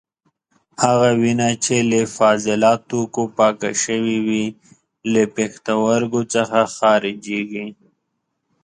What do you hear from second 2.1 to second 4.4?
فاضله توکو پاکه شوې